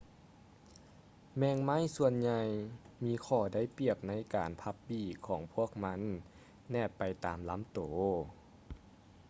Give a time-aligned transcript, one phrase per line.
[1.37, 2.41] ແມງໄມ້ສ່ວນໃຫຍ່
[3.03, 6.01] ມີຂໍ້ໄດ້ປຽບໃນການພັບປີກຂອງພວກມັນ
[6.71, 7.79] ແນບໄປຕາມລຳໂຕ